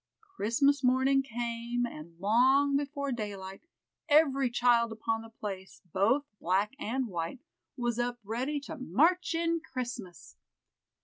[0.35, 3.61] Christmas morning came, and long before daylight,
[4.09, 7.37] every child upon the place, both black and white,
[7.77, 10.37] was up ready to "march in Christmas."